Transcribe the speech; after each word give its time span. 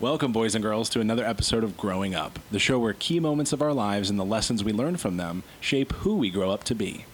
Welcome, 0.00 0.30
boys 0.30 0.54
and 0.54 0.62
girls, 0.62 0.88
to 0.90 1.00
another 1.00 1.24
episode 1.24 1.64
of 1.64 1.76
Growing 1.76 2.14
Up, 2.14 2.38
the 2.52 2.60
show 2.60 2.78
where 2.78 2.92
key 2.92 3.18
moments 3.18 3.52
of 3.52 3.60
our 3.60 3.72
lives 3.72 4.08
and 4.08 4.16
the 4.16 4.24
lessons 4.24 4.62
we 4.62 4.72
learn 4.72 4.96
from 4.96 5.16
them 5.16 5.42
shape 5.60 5.90
who 5.90 6.14
we 6.14 6.30
grow 6.30 6.52
up 6.52 6.62
to 6.64 6.74
be. 6.76 7.04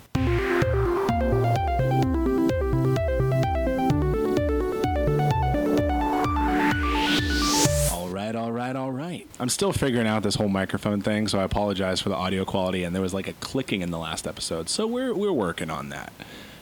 All 7.90 8.10
right, 8.10 8.36
all 8.36 8.52
right, 8.52 8.76
all 8.76 8.92
right. 8.92 9.26
I'm 9.40 9.48
still 9.48 9.72
figuring 9.72 10.06
out 10.06 10.22
this 10.22 10.34
whole 10.34 10.50
microphone 10.50 11.00
thing, 11.00 11.26
so 11.26 11.40
I 11.40 11.44
apologize 11.44 12.02
for 12.02 12.10
the 12.10 12.16
audio 12.16 12.44
quality. 12.44 12.84
And 12.84 12.94
there 12.94 13.00
was 13.00 13.14
like 13.14 13.28
a 13.28 13.32
clicking 13.34 13.80
in 13.80 13.92
the 13.92 13.98
last 13.98 14.26
episode, 14.26 14.68
so 14.68 14.86
we're 14.86 15.14
we're 15.14 15.32
working 15.32 15.70
on 15.70 15.88
that. 15.88 16.12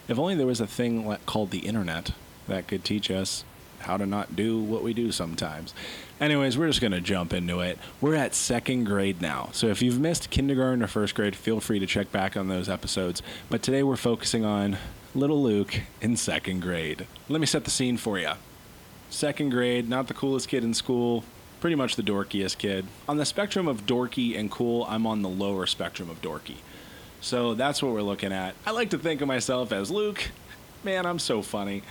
If 0.07 0.21
only 0.21 0.37
there 0.37 0.47
was 0.47 0.61
a 0.61 0.69
thing 0.69 1.17
called 1.27 1.51
the 1.51 1.67
internet 1.67 2.13
that 2.47 2.69
could 2.69 2.85
teach 2.85 3.11
us 3.11 3.43
how 3.83 3.97
to 3.97 4.07
not 4.07 4.35
do 4.35 4.59
what 4.61 4.83
we 4.83 4.93
do 4.93 5.13
sometimes. 5.13 5.75
Anyways, 6.21 6.57
we're 6.57 6.69
just 6.69 6.81
going 6.81 6.93
to 6.93 7.01
jump 7.01 7.33
into 7.33 7.61
it. 7.61 7.79
We're 8.01 8.15
at 8.15 8.35
second 8.35 8.85
grade 8.85 9.21
now. 9.21 9.51
So 9.53 9.67
if 9.69 9.83
you've 9.83 10.01
missed 10.01 10.31
kindergarten 10.31 10.83
or 10.83 10.87
first 10.87 11.15
grade, 11.15 11.37
feel 11.37 11.61
free 11.61 11.79
to 11.79 11.87
check 11.87 12.13
back 12.13 12.37
on 12.37 12.49
those 12.49 12.69
episodes. 12.69 13.23
But 13.51 13.63
today 13.63 13.83
we're 13.83 13.97
focusing 13.97 14.45
on 14.45 14.77
little 15.15 15.43
Luke 15.43 15.81
in 16.01 16.17
second 16.17 16.61
grade. 16.63 17.07
Let 17.29 17.41
me 17.41 17.47
set 17.47 17.65
the 17.65 17.71
scene 17.71 17.97
for 17.97 18.19
you. 18.19 18.33
Second 19.11 19.51
grade, 19.51 19.89
not 19.89 20.09
the 20.09 20.15
coolest 20.15 20.49
kid 20.49 20.65
in 20.65 20.75
school, 20.75 21.25
pretty 21.61 21.77
much 21.77 21.97
the 21.97 22.03
dorkiest 22.03 22.59
kid. 22.59 22.87
On 23.09 23.19
the 23.19 23.27
spectrum 23.27 23.69
of 23.69 23.87
dorky 23.87 24.39
and 24.39 24.51
cool, 24.51 24.87
I'm 24.89 25.07
on 25.07 25.23
the 25.23 25.29
lower 25.29 25.67
spectrum 25.67 26.09
of 26.09 26.23
dorky. 26.23 26.57
So 27.21 27.55
that's 27.55 27.83
what 27.83 27.93
we're 27.93 28.03
looking 28.03 28.33
at. 28.33 28.55
I 28.67 28.73
like 28.73 28.91
to 28.91 28.99
think 28.99 29.21
of 29.21 29.29
myself 29.29 29.71
as 29.71 29.91
Luke. 29.91 30.31
Man, 30.85 31.07
I'm 31.07 31.19
so 31.19 31.43
funny. 31.43 31.83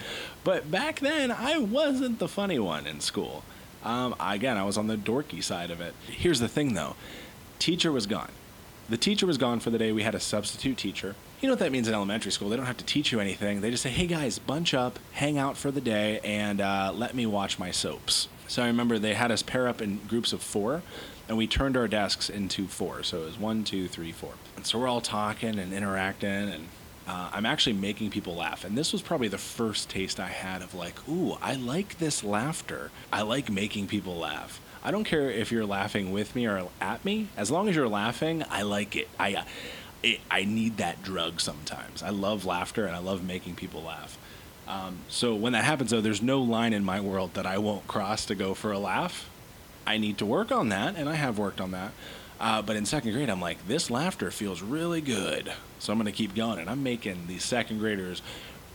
But 0.44 0.70
back 0.70 1.00
then, 1.00 1.32
I 1.32 1.58
wasn't 1.58 2.20
the 2.20 2.28
funny 2.28 2.60
one 2.60 2.86
in 2.86 3.00
school. 3.00 3.44
Um, 3.84 4.16
again, 4.20 4.58
I 4.58 4.64
was 4.64 4.78
on 4.78 4.88
the 4.88 4.98
dorky 4.98 5.44
side 5.44 5.72
of 5.72 5.82
it. 5.82 5.94
Here's 6.08 6.40
the 6.40 6.48
thing 6.48 6.74
though 6.74 6.96
teacher 7.60 7.92
was 7.92 8.06
gone. 8.06 8.32
The 8.90 8.98
teacher 8.98 9.26
was 9.26 9.38
gone 9.38 9.60
for 9.60 9.70
the 9.70 9.78
day. 9.78 9.92
We 9.92 10.04
had 10.04 10.16
a 10.16 10.20
substitute 10.20 10.78
teacher. 10.78 11.16
You 11.40 11.48
know 11.48 11.54
what 11.54 11.60
that 11.60 11.72
means 11.72 11.88
in 11.88 11.94
elementary 11.94 12.32
school? 12.32 12.50
They 12.50 12.58
don't 12.58 12.66
have 12.66 12.78
to 12.78 12.86
teach 12.86 13.12
you 13.12 13.20
anything. 13.20 13.62
They 13.62 13.72
just 13.72 13.84
say, 13.84 13.90
hey 13.90 14.06
guys, 14.08 14.38
bunch 14.38 14.74
up, 14.74 15.00
hang 15.14 15.38
out 15.38 15.58
for 15.58 15.72
the 15.72 15.80
day, 15.80 16.20
and 16.24 16.60
uh, 16.60 16.92
let 16.94 17.16
me 17.16 17.26
watch 17.26 17.58
my 17.58 17.72
soaps. 17.72 18.28
So 18.48 18.62
I 18.64 18.68
remember 18.68 19.00
they 19.00 19.14
had 19.14 19.32
us 19.32 19.42
pair 19.42 19.68
up 19.68 19.82
in 19.82 20.00
groups 20.08 20.34
of 20.34 20.42
four, 20.42 20.82
and 21.30 21.38
we 21.38 21.48
turned 21.48 21.78
our 21.78 21.88
desks 21.88 22.30
into 22.30 22.68
four. 22.68 23.02
So 23.04 23.22
it 23.22 23.26
was 23.26 23.40
one, 23.40 23.64
two, 23.64 23.88
three, 23.88 24.12
four. 24.12 24.34
And 24.56 24.66
so 24.66 24.78
we're 24.78 24.88
all 24.88 25.02
talking 25.02 25.58
and 25.58 25.72
interacting, 25.72 26.30
and 26.30 26.68
uh, 27.08 27.30
I'm 27.34 27.46
actually 27.46 27.74
making 27.74 28.12
people 28.12 28.36
laugh. 28.36 28.64
And 28.64 28.78
this 28.78 28.94
was 28.94 29.02
probably 29.02 29.28
the 29.28 29.38
first 29.38 29.90
taste 29.90 30.20
I 30.20 30.28
had 30.28 30.62
of 30.62 30.74
like, 30.74 30.96
ooh, 31.10 31.38
I 31.42 31.56
like 31.56 31.98
this 31.98 32.24
laughter. 32.24 32.92
I 33.12 33.22
like 33.24 33.50
making 33.50 33.88
people 33.88 34.16
laugh. 34.18 34.62
I 34.84 34.92
don't 34.92 35.04
care 35.04 35.30
if 35.30 35.52
you're 35.52 35.66
laughing 35.66 36.12
with 36.12 36.36
me 36.36 36.48
or 36.48 36.68
at 36.80 37.04
me. 37.06 37.28
As 37.38 37.52
long 37.52 37.70
as 37.70 37.76
you're 37.76 37.88
laughing, 37.88 38.44
I 38.50 38.64
like 38.64 38.96
it. 38.96 39.10
I, 39.20 39.36
uh, 39.36 39.44
it, 40.04 40.20
I 40.30 40.44
need 40.44 40.78
that 40.78 41.04
drug 41.04 41.40
sometimes. 41.40 42.02
I 42.02 42.10
love 42.10 42.46
laughter 42.46 42.86
and 42.86 42.96
I 42.96 43.00
love 43.00 43.24
making 43.24 43.56
people 43.56 43.84
laugh. 43.84 44.18
Um, 44.68 45.00
so 45.10 45.36
when 45.36 45.54
that 45.54 45.66
happens, 45.66 45.92
though, 45.92 46.02
there's 46.02 46.22
no 46.22 46.42
line 46.42 46.74
in 46.74 46.84
my 46.84 47.02
world 47.02 47.34
that 47.34 47.46
I 47.46 47.58
won't 47.58 47.88
cross 47.88 48.26
to 48.26 48.36
go 48.36 48.54
for 48.54 48.72
a 48.72 48.80
laugh. 48.80 49.30
I 49.86 49.98
need 49.98 50.18
to 50.20 50.26
work 50.26 50.52
on 50.52 50.70
that, 50.70 50.96
and 50.96 51.10
I 51.10 51.16
have 51.16 51.38
worked 51.38 51.60
on 51.60 51.72
that. 51.72 51.92
Uh, 52.42 52.60
but 52.60 52.76
in 52.76 52.88
second 52.88 53.14
grade, 53.14 53.30
I'm 53.30 53.40
like, 53.40 53.68
this 53.68 53.92
laughter 53.92 54.32
feels 54.32 54.64
really 54.64 55.00
good. 55.00 55.54
So 55.78 55.94
I'm 55.94 56.00
going 56.00 56.08
to 56.08 56.12
keep 56.12 56.34
going. 56.34 56.58
And 56.58 56.72
I'm 56.72 56.82
making 56.82 57.28
these 57.28 57.44
second 57.44 57.78
graders 57.78 58.24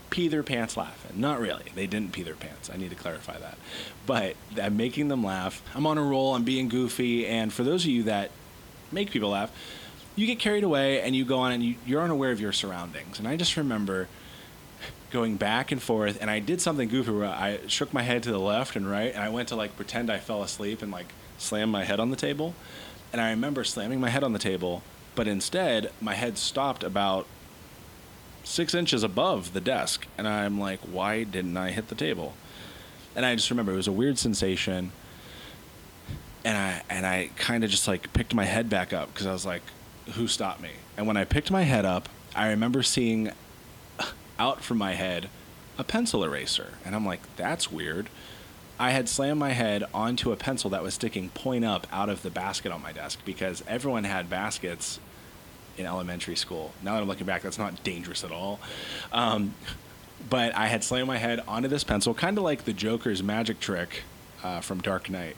pee 0.09 0.29
their 0.29 0.45
pants 0.45 0.77
laughing. 0.77 1.21
Not 1.21 1.41
really. 1.41 1.65
They 1.75 1.89
didn't 1.89 2.13
pee 2.13 2.23
their 2.23 2.37
pants. 2.37 2.71
I 2.73 2.77
need 2.77 2.91
to 2.91 2.97
clarify 2.97 3.37
that. 3.39 3.59
But 4.07 4.37
I'm 4.63 4.77
making 4.77 5.09
them 5.09 5.25
laugh. 5.25 5.65
I'm 5.75 5.85
on 5.85 5.99
a 5.99 6.03
roll. 6.03 6.37
I'm 6.37 6.45
being 6.45 6.69
goofy. 6.69 7.27
And 7.27 7.53
for 7.53 7.65
those 7.65 7.83
of 7.83 7.91
you 7.91 8.05
that 8.05 8.31
make 8.93 9.11
people 9.11 9.31
laugh, 9.31 9.51
you 10.15 10.29
get 10.29 10.39
carried 10.39 10.63
away 10.63 11.01
and 11.03 11.17
you 11.17 11.25
go 11.25 11.41
on 11.41 11.51
and 11.51 11.61
you, 11.61 11.75
you're 11.85 12.03
unaware 12.03 12.31
of 12.31 12.41
your 12.41 12.53
surroundings. 12.53 13.19
And 13.19 13.27
I 13.27 13.37
just 13.37 13.57
remember 13.57 14.07
going 15.11 15.37
back 15.37 15.73
and 15.73 15.83
forth 15.83 16.19
and 16.21 16.31
I 16.31 16.39
did 16.39 16.61
something 16.61 16.89
goofy 16.89 17.11
where 17.11 17.27
I 17.27 17.59
shook 17.67 17.93
my 17.93 18.03
head 18.03 18.23
to 18.25 18.31
the 18.31 18.39
left 18.39 18.77
and 18.77 18.89
right 18.89 19.13
and 19.13 19.23
I 19.23 19.29
went 19.29 19.49
to 19.49 19.57
like 19.57 19.77
pretend 19.77 20.11
I 20.11 20.19
fell 20.19 20.43
asleep 20.43 20.83
and 20.83 20.93
like 20.93 21.07
slam 21.39 21.71
my 21.71 21.85
head 21.85 21.99
on 21.99 22.11
the 22.11 22.17
table. 22.17 22.55
And 23.17 23.25
I 23.25 23.31
remember 23.31 23.65
slamming 23.65 23.99
my 23.99 24.11
head 24.11 24.23
on 24.23 24.35
the 24.35 24.39
table, 24.39 24.83
but 25.15 25.27
instead 25.27 25.91
my 26.03 26.13
head 26.13 26.37
stopped 26.37 26.85
about 26.85 27.27
six 28.45 28.75
inches 28.75 29.03
above 29.03 29.55
the 29.55 29.61
desk. 29.63 30.07
And 30.19 30.29
I'm 30.29 30.61
like, 30.61 30.81
why 30.81 31.25
didn't 31.25 31.57
I 31.57 31.71
hit 31.71 31.89
the 31.89 31.95
table? 31.95 32.35
And 33.15 33.25
I 33.25 33.35
just 33.35 33.49
remember 33.49 33.73
it 33.73 33.77
was 33.77 33.89
a 33.89 33.93
weird 33.93 34.19
sensation. 34.19 34.93
And 36.45 36.59
I 36.59 36.83
and 36.91 37.07
I 37.07 37.31
kind 37.37 37.65
of 37.65 37.71
just 37.71 37.89
like 37.89 38.13
picked 38.13 38.35
my 38.35 38.45
head 38.45 38.69
back 38.69 38.93
up 38.93 39.15
because 39.15 39.27
I 39.27 39.33
was 39.33 39.47
like, 39.47 39.63
who 40.13 40.29
stopped 40.29 40.61
me? 40.61 40.73
And 40.99 41.07
when 41.07 41.17
I 41.17 41.25
picked 41.25 41.51
my 41.51 41.63
head 41.63 41.87
up, 41.87 42.11
I 42.35 42.49
remember 42.49 42.83
seeing 42.83 43.33
out 44.39 44.63
from 44.63 44.77
my 44.77 44.93
head 44.93 45.31
a 45.79 45.85
pencil 45.85 46.23
eraser. 46.23 46.75
And 46.85 46.95
I'm 46.95 47.07
like, 47.07 47.23
that's 47.37 47.73
weird. 47.73 48.11
I 48.79 48.91
had 48.91 49.09
slammed 49.09 49.41
my 49.41 49.53
head 49.53 49.85
onto 49.95 50.33
a 50.33 50.37
pencil 50.37 50.71
that 50.71 50.83
was 50.83 50.95
sticking 50.95 51.31
point 51.31 51.65
up 51.65 51.87
out 51.91 52.09
of 52.09 52.23
the 52.23 52.31
basket 52.31 52.73
on 52.73 52.83
my 52.83 52.93
desk 52.93 53.21
because 53.25 53.65
everyone 53.67 54.05
had 54.05 54.29
baskets 54.29 55.01
in 55.79 55.87
elementary 55.87 56.37
school. 56.37 56.73
Now 56.83 56.95
that 56.95 57.03
I'm 57.03 57.09
looking 57.09 57.27
back, 57.27 57.43
that's 57.43 57.59
not 57.59 57.83
dangerous 57.85 58.23
at 58.25 58.33
all. 58.33 58.61
Um, 59.13 59.55
but 60.29 60.55
I 60.55 60.67
had 60.67 60.85
slammed 60.85 61.07
my 61.07 61.19
head 61.19 61.41
onto 61.47 61.69
this 61.69 61.85
pencil, 61.85 62.13
kind 62.15 62.37
of 62.37 62.45
like 62.45 62.65
the 62.65 62.73
Joker's 62.73 63.23
magic 63.23 63.61
trick 63.61 64.03
uh, 64.43 64.61
from 64.61 64.81
Dark 64.81 65.09
Knight. 65.09 65.37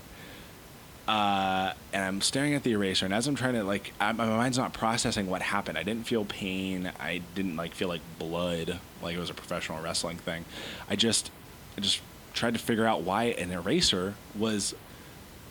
Uh, 1.06 1.72
and 1.92 2.04
I'm 2.04 2.20
staring 2.20 2.54
at 2.54 2.64
the 2.64 2.72
eraser, 2.72 3.06
and 3.06 3.14
as 3.14 3.26
I'm 3.26 3.34
trying 3.34 3.54
to 3.54 3.64
like, 3.64 3.94
I, 3.98 4.12
my 4.12 4.26
mind's 4.26 4.58
not 4.58 4.74
processing 4.74 5.26
what 5.26 5.40
happened. 5.40 5.78
I 5.78 5.82
didn't 5.82 6.06
feel 6.06 6.24
pain. 6.24 6.92
I 7.00 7.22
didn't 7.34 7.56
like 7.56 7.74
feel 7.74 7.88
like 7.88 8.02
blood, 8.18 8.78
like 9.02 9.16
it 9.16 9.18
was 9.18 9.30
a 9.30 9.34
professional 9.34 9.82
wrestling 9.82 10.18
thing. 10.18 10.44
I 10.90 10.96
just, 10.96 11.30
I 11.78 11.80
just 11.80 12.02
tried 12.34 12.54
to 12.54 12.60
figure 12.60 12.86
out 12.86 13.02
why 13.02 13.24
an 13.24 13.50
eraser 13.50 14.14
was 14.36 14.74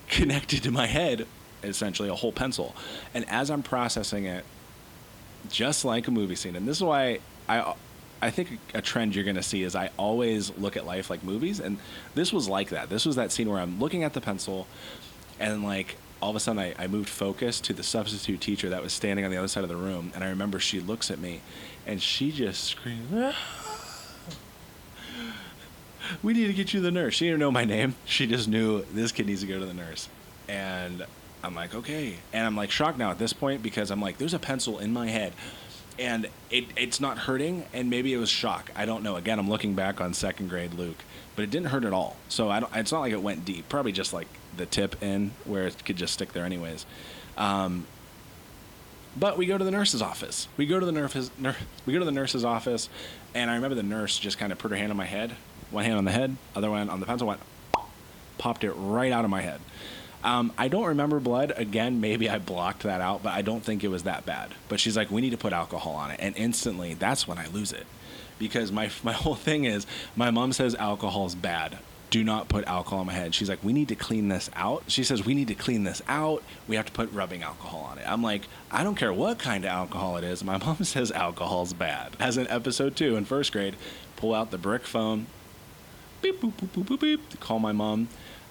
connected 0.10 0.64
to 0.64 0.72
my 0.72 0.88
head, 0.88 1.28
essentially 1.64 2.10
a 2.10 2.16
whole 2.16 2.32
pencil. 2.32 2.76
And 3.14 3.28
as 3.30 3.50
I'm 3.50 3.64
processing 3.64 4.26
it, 4.26 4.46
just 5.50 5.86
like 5.86 6.08
a 6.08 6.12
movie 6.12 6.36
scene, 6.36 6.56
and 6.56 6.68
this 6.68 6.78
is 6.78 6.84
why 6.84 7.20
I. 7.48 7.74
I 8.20 8.32
think 8.32 8.58
a 8.74 8.82
trend 8.82 9.14
you're 9.14 9.24
going 9.24 9.36
to 9.36 9.44
see 9.44 9.62
is 9.62 9.76
I 9.76 9.92
always 9.96 10.52
look 10.58 10.76
at 10.76 10.88
life 10.88 11.12
like 11.12 11.24
movies, 11.24 11.60
and 11.60 11.78
this 12.16 12.34
was 12.34 12.50
like 12.50 12.70
that. 12.70 12.90
This 12.90 13.06
was 13.06 13.16
that 13.16 13.32
scene 13.32 13.48
where 13.48 13.60
I'm 13.60 13.80
looking 13.80 14.04
at 14.04 14.14
the 14.14 14.22
pencil, 14.22 14.66
and 15.40 15.64
like 15.64 15.98
all 16.22 16.32
of 16.32 16.36
a 16.36 16.40
sudden 16.40 16.60
I, 16.60 16.74
I 16.80 16.88
moved 16.88 17.10
focus 17.10 17.60
to 17.62 17.74
the 17.74 17.84
substitute 17.84 18.42
teacher 18.42 18.70
that 18.70 18.82
was 18.82 18.94
standing 18.94 19.24
on 19.24 19.32
the 19.32 19.38
other 19.38 19.48
side 19.48 19.64
of 19.64 19.70
the 19.70 19.76
room 19.76 20.12
and 20.16 20.24
i 20.24 20.30
remember 20.30 20.60
she 20.60 20.80
looks 20.80 21.12
at 21.12 21.20
me 21.20 21.42
and 21.86 22.02
she 22.02 22.32
just 22.32 22.64
screams 22.64 23.08
"Ah." 23.14 23.36
We 26.24 26.34
need 26.34 26.48
to 26.48 26.54
get 26.54 26.74
you 26.74 26.82
the 26.82 26.92
nurse. 26.92 27.14
She 27.14 27.26
didn't 27.26 27.40
know 27.40 27.52
my 27.52 27.66
name. 27.66 27.96
She 28.06 28.28
just 28.28 28.48
knew 28.48 28.84
this 28.94 29.12
kid 29.12 29.28
needs 29.28 29.42
to 29.42 29.48
go 29.48 29.60
to 29.60 29.66
the 29.66 29.74
nurse. 29.74 30.10
And 30.48 31.06
i'm 31.44 31.54
like 31.56 31.76
okay. 31.76 32.16
And 32.34 32.46
i'm 32.46 32.56
like 32.56 32.72
shocked 32.72 32.98
now 32.98 33.12
at 33.12 33.20
this 33.20 33.34
point 33.34 33.62
because 33.62 33.92
i'm 33.92 34.02
like 34.02 34.18
there's 34.18 34.34
a 34.34 34.40
pencil 34.40 34.80
in 34.80 34.94
my 34.94 35.08
head. 35.08 35.34
And 36.00 36.28
it, 36.52 36.66
it's 36.76 37.00
not 37.00 37.18
hurting. 37.18 37.66
And 37.74 37.90
maybe 37.90 38.14
it 38.14 38.18
was 38.18 38.30
shock. 38.30 38.70
I 38.76 38.86
don't 38.86 39.04
know. 39.04 39.16
Again 39.16 39.40
i'm 39.40 39.50
looking 39.50 39.76
back 39.76 40.02
on 40.02 40.14
second 40.14 40.50
grade 40.50 40.74
luke 40.74 41.04
but 41.36 41.44
it 41.44 41.52
didn't 41.52 41.68
hurt 41.68 41.86
at 41.86 41.94
all. 41.94 42.18
So 42.30 42.52
it's 42.74 42.92
not 42.92 43.02
like 43.02 43.14
it 43.14 43.22
went 43.22 43.46
deep. 43.46 43.70
Probably 43.70 43.92
just 43.92 44.12
like 44.12 44.28
the 44.58 44.66
tip 44.66 45.02
in 45.04 45.32
where 45.46 45.68
it 45.68 45.86
could 45.86 45.96
just 45.96 46.14
stick 46.14 46.34
there 46.34 46.44
anyways. 46.44 46.86
Um, 47.38 47.86
but 49.16 49.38
we 49.38 49.46
go 49.46 49.56
to 49.56 49.64
the 49.64 49.70
nurse's 49.70 50.02
office. 50.02 50.48
We 50.58 50.66
go 50.66 50.80
to 50.80 50.86
the 50.86 50.92
nurse's 50.92 51.30
nur- 51.38 51.56
we 51.86 51.94
go 51.94 52.00
to 52.00 52.06
the 52.06 52.12
nurse's 52.12 52.44
office. 52.44 52.90
And 53.36 53.52
i 53.52 53.56
remember 53.56 53.76
the 53.76 53.84
nurse 53.84 54.18
just 54.18 54.40
kind 54.40 54.52
of 54.52 54.58
put 54.58 54.72
her 54.72 54.78
hand 54.78 54.90
on 54.90 54.98
my 54.98 55.06
head 55.06 55.36
one 55.72 55.84
hand 55.84 55.98
on 55.98 56.06
the 56.06 56.12
head 56.12 56.36
other 56.56 56.70
one 56.70 56.90
on 56.90 57.00
the 57.00 57.06
pencil 57.06 57.28
went 57.28 57.40
popped 58.38 58.64
it 58.64 58.72
right 58.74 59.12
out 59.12 59.26
of 59.26 59.32
my 59.32 59.42
head 59.42 59.60
um, 60.24 60.52
I 60.58 60.68
don't 60.68 60.88
remember 60.88 61.20
blood. 61.20 61.54
Again, 61.56 62.02
maybe 62.02 62.30
I 62.30 62.40
blocked 62.40 62.84
that 62.84 63.02
out, 63.02 63.24
but 63.24 63.34
I 63.34 63.42
don't 63.42 63.64
think 63.64 63.84
it 63.84 63.88
was 63.90 64.04
that 64.04 64.26
bad. 64.26 64.54
But 64.68 64.80
she's 64.80 64.98
like, 64.98 65.12
we 65.12 65.22
need 65.22 65.30
to 65.30 65.38
put 65.38 65.54
alcohol 65.54 65.94
on 65.94 66.12
it. 66.12 66.20
And 66.20 66.36
instantly, 66.36 66.96
that's 66.96 67.28
when 67.28 67.38
I 67.38 67.48
lose 67.48 67.72
it. 67.72 67.86
Because 68.40 68.72
my, 68.72 68.90
my 69.04 69.14
whole 69.14 69.36
thing 69.36 69.66
is, 69.66 69.86
my 70.16 70.32
mom 70.32 70.54
says 70.54 70.76
alcohol's 70.76 71.36
bad. 71.36 71.78
Do 72.10 72.24
not 72.24 72.48
put 72.48 72.66
alcohol 72.66 73.00
on 73.00 73.06
my 73.06 73.14
head. 73.14 73.36
She's 73.36 73.50
like, 73.50 73.64
we 73.64 73.74
need 73.74 73.90
to 73.90 73.96
clean 73.96 74.30
this 74.30 74.50
out. 74.56 74.84
She 74.88 75.04
says, 75.04 75.26
we 75.26 75.34
need 75.34 75.50
to 75.50 75.56
clean 75.56 75.84
this 75.84 76.02
out. 76.08 76.42
We 76.68 76.78
have 76.78 76.86
to 76.86 76.92
put 76.92 77.12
rubbing 77.12 77.44
alcohol 77.44 77.82
on 77.82 77.98
it. 77.98 78.06
I'm 78.08 78.24
like, 78.24 78.44
I 78.72 78.84
don't 78.84 78.96
care 78.96 79.14
what 79.14 79.40
kind 79.40 79.66
of 79.66 79.72
alcohol 79.72 80.18
it 80.18 80.24
is. 80.24 80.44
My 80.44 80.58
mom 80.66 80.84
says 80.84 81.12
alcohol's 81.12 81.74
bad. 81.74 82.16
As 82.20 82.38
in 82.38 82.48
episode 82.48 82.96
two 82.96 83.18
in 83.18 83.26
first 83.26 83.52
grade, 83.52 83.76
pull 84.16 84.34
out 84.34 84.52
the 84.52 84.58
brick 84.58 84.84
phone, 84.84 85.28
beep, 86.22 86.42
boop, 86.42 86.54
boop, 86.54 86.68
boop, 86.70 86.86
boop, 86.86 87.00
beep, 87.00 87.40
call 87.40 87.60
my 87.60 87.72
mom. 87.72 88.08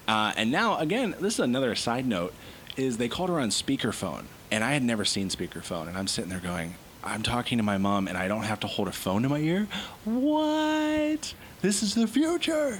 Uh, 0.07 0.33
and 0.37 0.51
now, 0.51 0.77
again, 0.77 1.15
this 1.19 1.35
is 1.35 1.39
another 1.39 1.75
side 1.75 2.05
note, 2.05 2.33
is 2.75 2.97
they 2.97 3.09
called 3.09 3.29
her 3.29 3.39
on 3.39 3.49
speakerphone. 3.49 4.25
And 4.49 4.63
I 4.63 4.73
had 4.73 4.83
never 4.83 5.03
seen 5.03 5.29
speakerphone. 5.29 5.87
And 5.87 5.97
I'm 5.97 6.07
sitting 6.07 6.29
there 6.29 6.39
going, 6.39 6.75
I'm 7.03 7.23
talking 7.23 7.57
to 7.57 7.63
my 7.63 7.77
mom 7.77 8.07
and 8.07 8.17
I 8.17 8.27
don't 8.27 8.43
have 8.43 8.59
to 8.61 8.67
hold 8.67 8.87
a 8.87 8.91
phone 8.91 9.23
to 9.23 9.29
my 9.29 9.39
ear? 9.39 9.67
What? 10.03 11.33
This 11.61 11.83
is 11.83 11.95
the 11.95 12.07
future. 12.07 12.79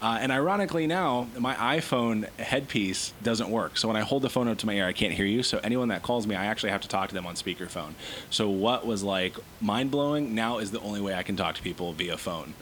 Uh, 0.00 0.18
and 0.20 0.30
ironically, 0.30 0.86
now 0.86 1.26
my 1.38 1.54
iPhone 1.54 2.28
headpiece 2.38 3.14
doesn't 3.22 3.50
work. 3.50 3.78
So 3.78 3.88
when 3.88 3.96
I 3.96 4.02
hold 4.02 4.22
the 4.22 4.28
phone 4.28 4.46
up 4.46 4.58
to 4.58 4.66
my 4.66 4.74
ear, 4.74 4.86
I 4.86 4.92
can't 4.92 5.14
hear 5.14 5.24
you. 5.24 5.42
So 5.42 5.58
anyone 5.64 5.88
that 5.88 6.02
calls 6.02 6.26
me, 6.26 6.34
I 6.34 6.46
actually 6.46 6.70
have 6.70 6.82
to 6.82 6.88
talk 6.88 7.08
to 7.08 7.14
them 7.14 7.26
on 7.26 7.34
speakerphone. 7.34 7.94
So 8.28 8.48
what 8.48 8.86
was 8.86 9.02
like 9.02 9.36
mind 9.60 9.90
blowing 9.90 10.34
now 10.34 10.58
is 10.58 10.70
the 10.70 10.80
only 10.80 11.00
way 11.00 11.14
I 11.14 11.22
can 11.22 11.36
talk 11.36 11.54
to 11.56 11.62
people 11.62 11.92
via 11.92 12.18
phone. 12.18 12.54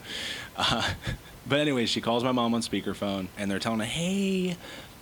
Uh, 0.55 0.91
but 1.47 1.59
anyway, 1.59 1.85
she 1.85 2.01
calls 2.01 2.23
my 2.23 2.31
mom 2.31 2.53
on 2.53 2.61
speakerphone, 2.61 3.27
and 3.37 3.49
they're 3.49 3.59
telling 3.59 3.79
her, 3.79 3.85
"Hey, 3.85 4.57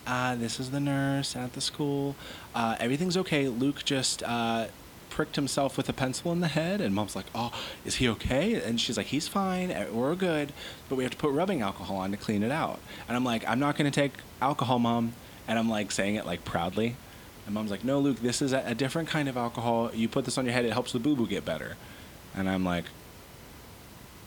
uh, 0.05 0.35
this 0.35 0.59
is 0.59 0.71
the 0.71 0.79
nurse 0.79 1.35
at 1.35 1.53
the 1.53 1.61
school. 1.61 2.15
Uh, 2.53 2.75
everything's 2.79 3.17
okay. 3.17 3.47
Luke 3.47 3.83
just 3.85 4.23
uh, 4.23 4.67
pricked 5.09 5.35
himself 5.35 5.77
with 5.77 5.87
a 5.89 5.93
pencil 5.93 6.31
in 6.31 6.39
the 6.39 6.47
head. 6.47 6.81
And 6.81 6.93
mom's 6.93 7.15
like, 7.15 7.27
oh, 7.33 7.51
is 7.85 7.95
he 7.95 8.09
okay? 8.09 8.55
And 8.55 8.81
she's 8.81 8.97
like, 8.97 9.07
he's 9.07 9.27
fine. 9.27 9.71
Eh, 9.71 9.89
we're 9.91 10.15
good. 10.15 10.51
But 10.89 10.95
we 10.95 11.03
have 11.03 11.11
to 11.11 11.17
put 11.17 11.31
rubbing 11.31 11.61
alcohol 11.61 11.97
on 11.97 12.11
to 12.11 12.17
clean 12.17 12.43
it 12.43 12.51
out. 12.51 12.79
And 13.07 13.15
I'm 13.15 13.23
like, 13.23 13.47
I'm 13.47 13.59
not 13.59 13.77
going 13.77 13.89
to 13.89 14.01
take 14.01 14.13
alcohol, 14.41 14.79
mom. 14.79 15.13
And 15.47 15.59
I'm 15.59 15.69
like 15.69 15.91
saying 15.91 16.15
it 16.15 16.25
like 16.25 16.43
proudly. 16.43 16.95
And 17.45 17.53
mom's 17.53 17.71
like, 17.71 17.83
no, 17.83 17.99
Luke, 17.99 18.19
this 18.19 18.41
is 18.41 18.53
a, 18.53 18.63
a 18.65 18.75
different 18.75 19.07
kind 19.07 19.29
of 19.29 19.37
alcohol. 19.37 19.91
You 19.93 20.09
put 20.09 20.25
this 20.25 20.37
on 20.37 20.45
your 20.45 20.53
head, 20.53 20.65
it 20.65 20.73
helps 20.73 20.93
the 20.93 20.99
boo 20.99 21.15
boo 21.15 21.27
get 21.27 21.45
better. 21.45 21.75
And 22.35 22.49
I'm 22.49 22.63
like, 22.63 22.85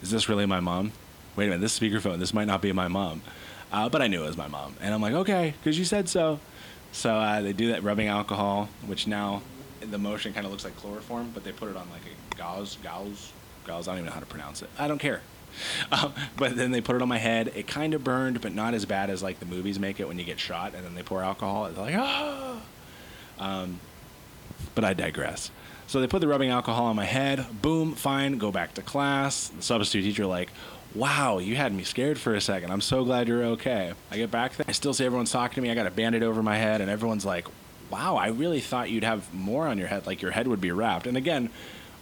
is 0.01 0.11
this 0.11 0.29
really 0.29 0.45
my 0.45 0.59
mom? 0.59 0.93
Wait 1.37 1.45
a 1.45 1.49
minute, 1.49 1.61
this 1.61 1.79
speakerphone, 1.79 2.17
this 2.17 2.33
might 2.33 2.47
not 2.47 2.63
be 2.63 2.71
my 2.73 2.87
mom. 2.87 3.21
Uh, 3.71 3.87
but 3.87 4.01
I 4.01 4.07
knew 4.07 4.23
it 4.23 4.27
was 4.27 4.37
my 4.37 4.47
mom. 4.47 4.75
And 4.81 4.91
I'm 4.91 5.01
like, 5.01 5.13
okay, 5.13 5.53
because 5.59 5.77
you 5.77 5.85
said 5.85 6.09
so. 6.09 6.39
So 6.91 7.13
uh, 7.15 7.41
they 7.41 7.53
do 7.53 7.69
that 7.69 7.83
rubbing 7.83 8.07
alcohol, 8.07 8.69
which 8.87 9.05
now 9.05 9.43
the 9.79 9.99
motion 9.99 10.33
kind 10.33 10.47
of 10.47 10.51
looks 10.51 10.63
like 10.63 10.75
chloroform, 10.77 11.29
but 11.35 11.43
they 11.43 11.51
put 11.51 11.69
it 11.69 11.77
on 11.77 11.87
like 11.91 12.01
a 12.01 12.35
gauze, 12.35 12.77
gauze, 12.83 13.31
gauze. 13.65 13.87
I 13.87 13.91
don't 13.91 13.99
even 13.99 14.07
know 14.07 14.13
how 14.13 14.19
to 14.19 14.25
pronounce 14.25 14.63
it. 14.63 14.69
I 14.77 14.87
don't 14.87 14.99
care. 14.99 15.21
Um, 15.91 16.13
but 16.35 16.55
then 16.55 16.69
they 16.69 16.81
put 16.81 16.95
it 16.97 17.01
on 17.01 17.07
my 17.07 17.17
head. 17.17 17.51
It 17.55 17.65
kind 17.65 17.95
of 17.95 18.03
burned, 18.03 18.41
but 18.41 18.53
not 18.53 18.75
as 18.75 18.85
bad 18.85 19.09
as 19.09 19.23
like 19.23 19.39
the 19.39 19.45
movies 19.45 19.79
make 19.79 19.99
it 19.99 20.07
when 20.07 20.19
you 20.19 20.25
get 20.25 20.39
shot 20.39 20.75
and 20.75 20.85
then 20.85 20.93
they 20.93 21.01
pour 21.01 21.23
alcohol. 21.23 21.65
It's 21.65 21.77
like 21.77 21.95
ah. 21.97 22.61
Um, 23.39 23.79
but 24.75 24.83
I 24.83 24.93
digress. 24.93 25.49
So 25.87 26.01
they 26.01 26.07
put 26.07 26.19
the 26.19 26.27
rubbing 26.27 26.49
alcohol 26.49 26.85
on 26.85 26.95
my 26.95 27.05
head. 27.05 27.45
Boom, 27.61 27.95
fine. 27.95 28.37
Go 28.37 28.51
back 28.51 28.73
to 28.73 28.81
class. 28.81 29.47
The 29.47 29.61
substitute 29.61 30.03
teacher 30.03 30.25
like, 30.25 30.51
wow, 30.95 31.37
you 31.37 31.55
had 31.55 31.73
me 31.73 31.83
scared 31.83 32.19
for 32.19 32.33
a 32.33 32.41
second. 32.41 32.71
I'm 32.71 32.81
so 32.81 33.03
glad 33.03 33.27
you're 33.27 33.43
okay. 33.43 33.93
I 34.11 34.17
get 34.17 34.31
back 34.31 34.55
there. 34.55 34.65
I 34.67 34.71
still 34.71 34.93
see 34.93 35.05
everyone's 35.05 35.31
talking 35.31 35.55
to 35.55 35.61
me. 35.61 35.69
I 35.69 35.75
got 35.75 35.87
a 35.87 35.91
band-aid 35.91 36.23
over 36.23 36.41
my 36.41 36.57
head, 36.57 36.81
and 36.81 36.89
everyone's 36.89 37.25
like, 37.25 37.47
wow, 37.89 38.15
I 38.15 38.27
really 38.27 38.59
thought 38.59 38.89
you'd 38.89 39.03
have 39.03 39.33
more 39.33 39.67
on 39.67 39.77
your 39.77 39.87
head, 39.87 40.07
like 40.07 40.21
your 40.21 40.31
head 40.31 40.47
would 40.47 40.61
be 40.61 40.71
wrapped. 40.71 41.07
And 41.07 41.15
again, 41.15 41.49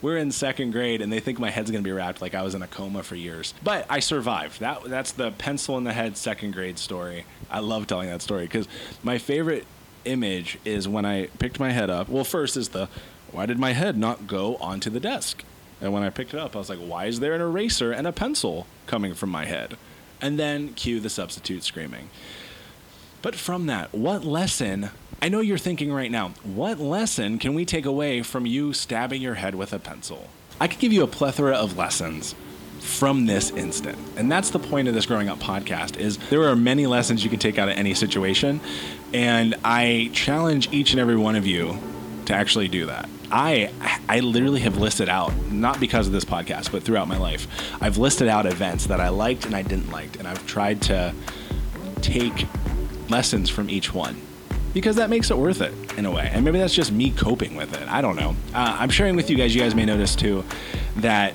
we're 0.01 0.17
in 0.17 0.31
second 0.31 0.71
grade 0.71 1.01
and 1.01 1.11
they 1.11 1.19
think 1.19 1.39
my 1.39 1.49
head's 1.49 1.71
going 1.71 1.83
to 1.83 1.87
be 1.87 1.91
wrapped 1.91 2.21
like 2.21 2.35
I 2.35 2.43
was 2.43 2.53
in 2.53 2.61
a 2.61 2.67
coma 2.67 3.03
for 3.03 3.15
years. 3.15 3.53
But 3.63 3.85
I 3.89 3.99
survived. 3.99 4.59
That 4.59 4.83
that's 4.83 5.11
the 5.11 5.31
pencil 5.31 5.77
in 5.77 5.83
the 5.83 5.93
head 5.93 6.17
second 6.17 6.53
grade 6.53 6.77
story. 6.77 7.25
I 7.49 7.59
love 7.59 7.87
telling 7.87 8.09
that 8.09 8.21
story 8.21 8.47
cuz 8.47 8.67
my 9.03 9.17
favorite 9.17 9.65
image 10.03 10.59
is 10.65 10.87
when 10.87 11.05
I 11.05 11.27
picked 11.39 11.59
my 11.59 11.71
head 11.71 11.89
up. 11.89 12.09
Well, 12.09 12.23
first 12.23 12.57
is 12.57 12.69
the 12.69 12.87
why 13.31 13.45
did 13.45 13.57
my 13.57 13.73
head 13.73 13.97
not 13.97 14.27
go 14.27 14.57
onto 14.57 14.89
the 14.89 14.99
desk? 14.99 15.43
And 15.81 15.91
when 15.91 16.03
I 16.03 16.09
picked 16.09 16.33
it 16.33 16.39
up, 16.39 16.55
I 16.55 16.59
was 16.59 16.69
like, 16.69 16.79
why 16.79 17.05
is 17.05 17.19
there 17.19 17.33
an 17.33 17.41
eraser 17.41 17.91
and 17.91 18.05
a 18.05 18.11
pencil 18.11 18.67
coming 18.87 19.13
from 19.13 19.29
my 19.29 19.45
head? 19.45 19.77
And 20.21 20.39
then 20.39 20.73
cue 20.73 20.99
the 20.99 21.09
substitute 21.09 21.63
screaming. 21.63 22.09
But 23.21 23.35
from 23.35 23.65
that, 23.67 23.93
what 23.93 24.23
lesson 24.23 24.89
I 25.21 25.29
know 25.29 25.39
you're 25.39 25.57
thinking 25.57 25.91
right 25.91 26.11
now, 26.11 26.29
what 26.43 26.79
lesson 26.79 27.39
can 27.39 27.53
we 27.53 27.65
take 27.65 27.85
away 27.85 28.21
from 28.21 28.45
you 28.45 28.73
stabbing 28.73 29.21
your 29.21 29.35
head 29.35 29.55
with 29.55 29.73
a 29.73 29.79
pencil? 29.79 30.29
I 30.59 30.67
could 30.67 30.79
give 30.79 30.93
you 30.93 31.03
a 31.03 31.07
plethora 31.07 31.55
of 31.55 31.77
lessons 31.77 32.35
from 32.79 33.25
this 33.25 33.49
instant. 33.51 33.97
And 34.15 34.31
that's 34.31 34.51
the 34.51 34.59
point 34.59 34.87
of 34.87 34.93
this 34.93 35.05
growing 35.05 35.29
up 35.29 35.39
podcast 35.39 35.97
is 35.97 36.17
there 36.29 36.43
are 36.43 36.55
many 36.55 36.85
lessons 36.85 37.23
you 37.23 37.29
can 37.29 37.39
take 37.39 37.57
out 37.57 37.69
of 37.69 37.77
any 37.77 37.93
situation 37.93 38.59
and 39.13 39.55
I 39.63 40.11
challenge 40.13 40.71
each 40.71 40.91
and 40.91 40.99
every 40.99 41.15
one 41.15 41.35
of 41.35 41.47
you 41.47 41.79
to 42.25 42.33
actually 42.33 42.67
do 42.67 42.85
that. 42.87 43.09
I 43.31 43.71
I 44.07 44.19
literally 44.19 44.61
have 44.61 44.77
listed 44.77 45.09
out 45.09 45.35
not 45.51 45.79
because 45.79 46.07
of 46.07 46.13
this 46.13 46.25
podcast 46.25 46.71
but 46.71 46.83
throughout 46.83 47.07
my 47.07 47.17
life. 47.17 47.47
I've 47.81 47.97
listed 47.97 48.27
out 48.27 48.45
events 48.45 48.87
that 48.87 48.99
I 48.99 49.09
liked 49.09 49.45
and 49.45 49.55
I 49.55 49.61
didn't 49.61 49.91
like 49.91 50.19
and 50.19 50.27
I've 50.27 50.45
tried 50.45 50.81
to 50.83 51.13
take 52.01 52.47
lessons 53.09 53.49
from 53.49 53.69
each 53.69 53.93
one 53.93 54.21
because 54.73 54.97
that 54.97 55.09
makes 55.09 55.31
it 55.31 55.37
worth 55.37 55.61
it 55.61 55.73
in 55.97 56.05
a 56.05 56.11
way. 56.11 56.29
And 56.31 56.43
maybe 56.43 56.59
that's 56.59 56.73
just 56.73 56.91
me 56.91 57.11
coping 57.11 57.55
with 57.55 57.73
it. 57.81 57.87
I 57.87 58.01
don't 58.01 58.17
know. 58.17 58.35
Uh, 58.53 58.77
I'm 58.79 58.89
sharing 58.89 59.15
with 59.15 59.29
you 59.29 59.37
guys, 59.37 59.55
you 59.55 59.61
guys 59.61 59.73
may 59.73 59.85
notice 59.85 60.15
too, 60.15 60.43
that 60.97 61.33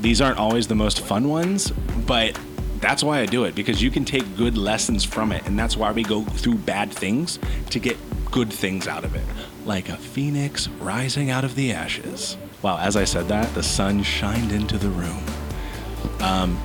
these 0.00 0.20
aren't 0.20 0.38
always 0.38 0.66
the 0.66 0.74
most 0.74 1.00
fun 1.00 1.28
ones, 1.28 1.70
but 1.70 2.38
that's 2.80 3.04
why 3.04 3.20
I 3.20 3.26
do 3.26 3.44
it 3.44 3.54
because 3.54 3.80
you 3.80 3.90
can 3.90 4.04
take 4.04 4.36
good 4.36 4.56
lessons 4.58 5.04
from 5.04 5.30
it. 5.30 5.46
And 5.46 5.58
that's 5.58 5.76
why 5.76 5.92
we 5.92 6.02
go 6.02 6.24
through 6.24 6.56
bad 6.56 6.90
things 6.90 7.38
to 7.70 7.78
get 7.78 7.96
good 8.30 8.52
things 8.52 8.88
out 8.88 9.04
of 9.04 9.14
it. 9.14 9.24
Like 9.70 9.88
a 9.88 9.96
phoenix 9.96 10.66
rising 10.66 11.30
out 11.30 11.44
of 11.44 11.54
the 11.54 11.72
ashes. 11.72 12.36
Wow, 12.60 12.78
as 12.78 12.96
I 12.96 13.04
said 13.04 13.28
that, 13.28 13.54
the 13.54 13.62
sun 13.62 14.02
shined 14.02 14.50
into 14.50 14.76
the 14.78 14.88
room. 14.88 15.22
Um, 16.18 16.60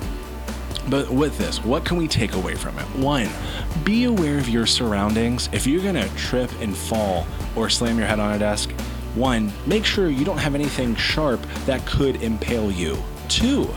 but 0.88 1.08
with 1.08 1.38
this, 1.38 1.64
what 1.64 1.84
can 1.84 1.98
we 1.98 2.08
take 2.08 2.34
away 2.34 2.56
from 2.56 2.76
it? 2.80 2.84
One, 2.96 3.28
be 3.84 4.06
aware 4.06 4.38
of 4.38 4.48
your 4.48 4.66
surroundings. 4.66 5.48
If 5.52 5.68
you're 5.68 5.84
gonna 5.84 6.08
trip 6.16 6.50
and 6.60 6.76
fall 6.76 7.28
or 7.54 7.70
slam 7.70 7.96
your 7.96 8.08
head 8.08 8.18
on 8.18 8.32
a 8.32 8.40
desk, 8.40 8.72
one, 9.14 9.52
make 9.66 9.84
sure 9.84 10.10
you 10.10 10.24
don't 10.24 10.38
have 10.38 10.56
anything 10.56 10.96
sharp 10.96 11.40
that 11.66 11.86
could 11.86 12.20
impale 12.24 12.72
you. 12.72 12.98
Two, 13.28 13.72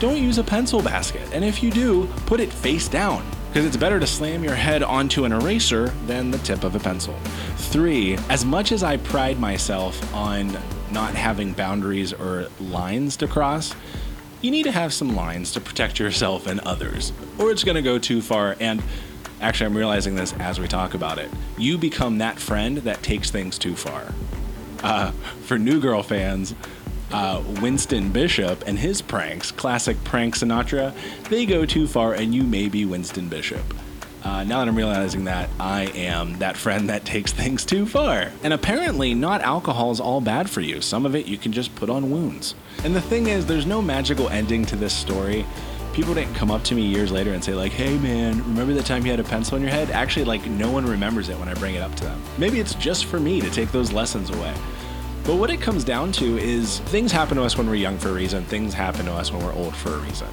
don't 0.00 0.18
use 0.18 0.36
a 0.36 0.44
pencil 0.44 0.82
basket. 0.82 1.26
And 1.32 1.46
if 1.46 1.62
you 1.62 1.70
do, 1.70 2.08
put 2.26 2.40
it 2.40 2.52
face 2.52 2.88
down 2.88 3.24
because 3.50 3.66
it's 3.66 3.76
better 3.76 3.98
to 3.98 4.06
slam 4.06 4.44
your 4.44 4.54
head 4.54 4.80
onto 4.80 5.24
an 5.24 5.32
eraser 5.32 5.88
than 6.06 6.30
the 6.30 6.38
tip 6.38 6.62
of 6.62 6.76
a 6.76 6.78
pencil. 6.78 7.16
Three, 7.56 8.16
as 8.28 8.44
much 8.44 8.70
as 8.70 8.84
I 8.84 8.98
pride 8.98 9.40
myself 9.40 10.14
on 10.14 10.56
not 10.92 11.16
having 11.16 11.52
boundaries 11.52 12.12
or 12.12 12.46
lines 12.60 13.16
to 13.16 13.26
cross, 13.26 13.74
you 14.40 14.52
need 14.52 14.62
to 14.62 14.70
have 14.70 14.92
some 14.92 15.16
lines 15.16 15.50
to 15.54 15.60
protect 15.60 15.98
yourself 15.98 16.46
and 16.46 16.60
others, 16.60 17.12
or 17.40 17.50
it's 17.50 17.64
going 17.64 17.74
to 17.74 17.82
go 17.82 17.98
too 17.98 18.22
far. 18.22 18.54
And 18.60 18.80
actually, 19.40 19.66
I'm 19.66 19.76
realizing 19.76 20.14
this 20.14 20.32
as 20.34 20.60
we 20.60 20.68
talk 20.68 20.94
about 20.94 21.18
it. 21.18 21.28
You 21.58 21.76
become 21.76 22.18
that 22.18 22.38
friend 22.38 22.78
that 22.78 23.02
takes 23.02 23.32
things 23.32 23.58
too 23.58 23.74
far. 23.74 24.14
Uh, 24.84 25.10
for 25.42 25.58
New 25.58 25.80
Girl 25.80 26.04
fans, 26.04 26.54
uh, 27.12 27.42
Winston 27.60 28.10
Bishop 28.10 28.64
and 28.66 28.78
his 28.78 29.02
pranks, 29.02 29.50
classic 29.50 30.02
prank 30.04 30.36
Sinatra, 30.36 30.94
they 31.28 31.46
go 31.46 31.66
too 31.66 31.86
far, 31.86 32.14
and 32.14 32.34
you 32.34 32.42
may 32.42 32.68
be 32.68 32.84
Winston 32.84 33.28
Bishop. 33.28 33.62
Uh, 34.22 34.44
now 34.44 34.58
that 34.58 34.68
I'm 34.68 34.76
realizing 34.76 35.24
that, 35.24 35.48
I 35.58 35.84
am 35.94 36.38
that 36.38 36.56
friend 36.56 36.88
that 36.90 37.04
takes 37.06 37.32
things 37.32 37.64
too 37.64 37.86
far. 37.86 38.30
And 38.42 38.52
apparently, 38.52 39.14
not 39.14 39.40
alcohol 39.40 39.90
is 39.90 40.00
all 40.00 40.20
bad 40.20 40.50
for 40.50 40.60
you. 40.60 40.80
Some 40.80 41.06
of 41.06 41.14
it 41.14 41.26
you 41.26 41.38
can 41.38 41.52
just 41.52 41.74
put 41.74 41.88
on 41.88 42.10
wounds. 42.10 42.54
And 42.84 42.94
the 42.94 43.00
thing 43.00 43.28
is, 43.28 43.46
there's 43.46 43.66
no 43.66 43.80
magical 43.80 44.28
ending 44.28 44.64
to 44.66 44.76
this 44.76 44.92
story. 44.92 45.46
People 45.92 46.14
didn't 46.14 46.34
come 46.34 46.50
up 46.50 46.62
to 46.64 46.74
me 46.74 46.82
years 46.82 47.10
later 47.10 47.32
and 47.32 47.42
say, 47.42 47.54
like, 47.54 47.72
hey 47.72 47.98
man, 47.98 48.38
remember 48.44 48.74
the 48.74 48.82
time 48.82 49.04
you 49.04 49.10
had 49.10 49.20
a 49.20 49.24
pencil 49.24 49.56
in 49.56 49.62
your 49.62 49.72
head? 49.72 49.90
Actually, 49.90 50.24
like, 50.24 50.46
no 50.46 50.70
one 50.70 50.86
remembers 50.86 51.28
it 51.28 51.38
when 51.38 51.48
I 51.48 51.54
bring 51.54 51.74
it 51.74 51.80
up 51.80 51.94
to 51.96 52.04
them. 52.04 52.22
Maybe 52.38 52.60
it's 52.60 52.74
just 52.74 53.06
for 53.06 53.18
me 53.18 53.40
to 53.40 53.50
take 53.50 53.72
those 53.72 53.92
lessons 53.92 54.30
away. 54.30 54.54
But 55.24 55.36
what 55.36 55.50
it 55.50 55.60
comes 55.60 55.84
down 55.84 56.12
to 56.12 56.38
is 56.38 56.80
things 56.80 57.12
happen 57.12 57.36
to 57.36 57.42
us 57.42 57.56
when 57.56 57.68
we're 57.68 57.76
young 57.76 57.98
for 57.98 58.08
a 58.08 58.12
reason, 58.12 58.44
things 58.44 58.74
happen 58.74 59.06
to 59.06 59.12
us 59.12 59.32
when 59.32 59.44
we're 59.44 59.54
old 59.54 59.76
for 59.76 59.94
a 59.94 59.98
reason. 59.98 60.28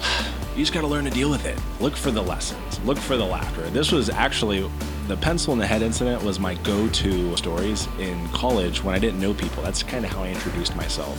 You 0.56 0.64
just 0.64 0.74
got 0.74 0.80
to 0.80 0.88
learn 0.88 1.04
to 1.04 1.10
deal 1.10 1.30
with 1.30 1.46
it. 1.46 1.56
Look 1.78 1.94
for 1.94 2.10
the 2.10 2.20
lessons. 2.20 2.80
Look 2.80 2.98
for 2.98 3.16
the 3.16 3.24
laughter. 3.24 3.70
This 3.70 3.92
was 3.92 4.10
actually 4.10 4.68
the 5.06 5.16
pencil 5.16 5.52
in 5.52 5.60
the 5.60 5.66
head 5.66 5.82
incident 5.82 6.22
was 6.24 6.40
my 6.40 6.54
go-to 6.54 7.36
stories 7.36 7.86
in 8.00 8.28
college 8.30 8.82
when 8.82 8.94
I 8.94 8.98
didn't 8.98 9.20
know 9.20 9.32
people. 9.32 9.62
That's 9.62 9.84
kind 9.84 10.04
of 10.04 10.10
how 10.10 10.24
I 10.24 10.30
introduced 10.30 10.74
myself 10.74 11.16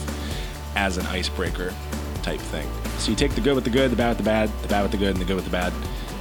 as 0.75 0.97
an 0.97 1.05
icebreaker 1.07 1.73
type 2.21 2.39
thing. 2.39 2.69
So 2.97 3.11
you 3.11 3.15
take 3.15 3.31
the 3.31 3.41
good 3.41 3.55
with 3.55 3.63
the 3.63 3.69
good, 3.69 3.91
the 3.91 3.95
bad 3.95 4.09
with 4.09 4.17
the 4.17 4.23
bad, 4.23 4.49
the 4.61 4.67
bad 4.67 4.83
with 4.83 4.91
the 4.91 4.97
good, 4.97 5.11
and 5.11 5.17
the 5.21 5.25
good 5.25 5.37
with 5.37 5.45
the 5.45 5.51
bad, 5.51 5.73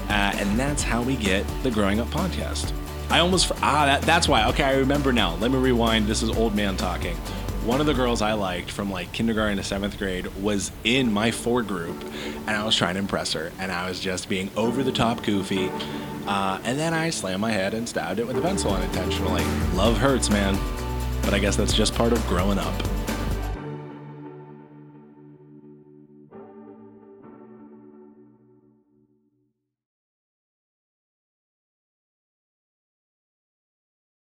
uh, 0.09 0.39
and 0.39 0.59
that's 0.59 0.83
how 0.83 1.03
we 1.03 1.17
get 1.17 1.45
the 1.63 1.71
Growing 1.71 2.01
Up 2.01 2.09
podcast. 2.09 2.73
I 3.11 3.21
almost 3.21 3.51
ah 3.63 3.87
that, 3.87 4.03
that's 4.03 4.29
why. 4.29 4.47
Okay, 4.49 4.65
I 4.65 4.77
remember 4.77 5.13
now. 5.13 5.35
Let 5.37 5.51
me 5.51 5.59
rewind. 5.59 6.07
This 6.07 6.23
is 6.23 6.31
old 6.31 6.55
man 6.55 6.77
talking 6.77 7.17
one 7.69 7.81
of 7.81 7.87
the 7.87 7.93
girls 7.93 8.23
I 8.23 8.33
liked 8.33 8.71
from 8.71 8.91
like 8.91 9.13
kindergarten 9.13 9.59
to 9.59 9.63
seventh 9.63 9.99
grade 9.99 10.27
was 10.43 10.73
in 10.85 11.13
my 11.13 11.31
four 11.31 11.63
group, 11.63 12.03
and 12.47 12.51
I 12.51 12.65
was 12.65 12.75
trying 12.75 12.95
to 12.95 13.01
impress 13.01 13.35
her, 13.35 13.53
and 13.59 13.71
I 13.71 13.87
was 13.87 14.01
just 14.01 14.27
being 14.27 14.51
over 14.57 14.83
the 14.83 14.91
top 14.91 15.23
goofy. 15.23 15.71
Uh, 16.27 16.59
and 16.65 16.79
then 16.79 16.95
I 16.95 17.11
slammed 17.11 17.43
my 17.43 17.53
head 17.53 17.75
and 17.75 17.87
stabbed 17.87 18.21
it 18.21 18.27
with 18.27 18.39
a 18.39 18.41
pencil 18.41 18.73
unintentionally. 18.73 19.45
Love 19.75 19.99
hurts, 19.99 20.31
man. 20.31 20.59
But 21.23 21.35
I 21.35 21.39
guess 21.39 21.57
that's 21.57 21.75
just 21.75 21.95
part 21.95 22.13
of 22.15 22.27
growing 22.27 22.59
up. 22.59 22.75